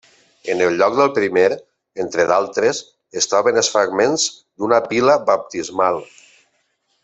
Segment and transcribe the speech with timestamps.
[0.51, 1.49] En el lloc del primer,
[2.05, 2.81] entre d'altres,
[3.21, 6.05] es troben els fragments d'una pila baptismal.